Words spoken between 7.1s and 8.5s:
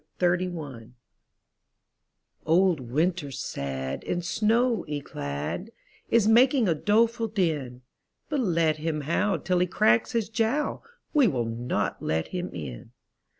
din; But